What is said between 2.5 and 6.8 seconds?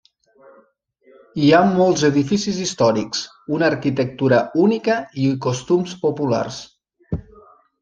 històrics, una arquitectura única i costums populars.